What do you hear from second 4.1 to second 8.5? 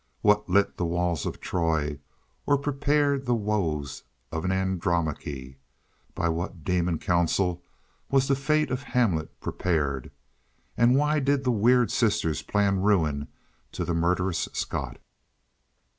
of an Andromache? By what demon counsel was the